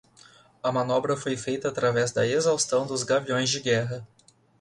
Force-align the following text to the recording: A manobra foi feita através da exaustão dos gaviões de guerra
A 0.63 0.71
manobra 0.71 1.15
foi 1.15 1.37
feita 1.37 1.67
através 1.69 2.11
da 2.11 2.25
exaustão 2.25 2.87
dos 2.87 3.03
gaviões 3.03 3.51
de 3.51 3.59
guerra 3.59 4.03